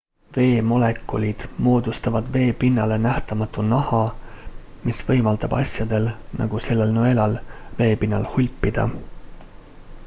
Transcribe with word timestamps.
veemolekulid 0.35 1.43
moodustavad 1.65 2.31
veepinnale 2.37 2.97
nähtamatu 3.03 3.65
naha 3.73 3.99
mis 4.87 5.03
võimaldab 5.11 5.55
asjadel 5.59 6.09
nagu 6.41 6.65
sellel 6.71 6.97
nõelal 6.99 7.39
veepinnal 7.83 8.29
hulpida 8.35 8.91